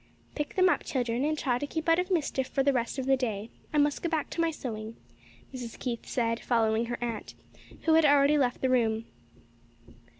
[0.33, 3.05] "Pick them up, children, and try to keep out of mischief for the rest of
[3.05, 3.51] the day.
[3.71, 4.95] I must go back to my sewing,"
[5.53, 5.77] Mrs.
[5.77, 7.35] Keith said, following her aunt,
[7.83, 9.05] who had already left the room.